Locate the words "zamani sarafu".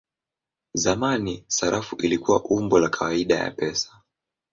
0.73-1.95